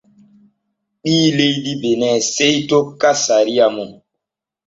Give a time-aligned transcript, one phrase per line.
[1.01, 3.91] Ɓii leydi Bene sey tokka sariya mum.